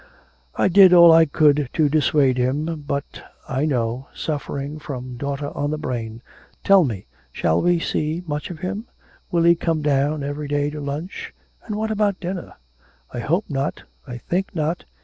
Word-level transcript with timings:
'I 0.55 0.69
did 0.69 0.93
all 0.93 1.11
I 1.11 1.25
could 1.27 1.69
to 1.73 1.87
dissuade 1.87 2.39
him, 2.39 2.85
but' 2.87 3.21
'I 3.47 3.65
know, 3.67 4.07
suffering 4.15 4.79
from 4.79 5.15
daughter 5.15 5.55
on 5.55 5.69
the 5.69 5.77
brain.... 5.77 6.23
Tell 6.63 6.83
me, 6.83 7.05
shall 7.31 7.61
we 7.61 7.77
see 7.79 8.23
much 8.25 8.49
of 8.49 8.57
him? 8.61 8.87
Will 9.29 9.43
he 9.43 9.53
come 9.53 9.83
down 9.83 10.23
every 10.23 10.47
day 10.47 10.71
to 10.71 10.81
lunch, 10.81 11.35
and 11.67 11.75
what 11.75 11.91
about 11.91 12.19
dinner?' 12.19 12.55
'I 13.13 13.19
hope 13.19 13.45
not, 13.47 13.83
I 14.07 14.17
think 14.17 14.55
not... 14.55 14.85